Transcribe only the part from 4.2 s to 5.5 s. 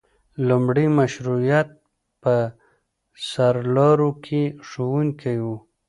کې ښوونکي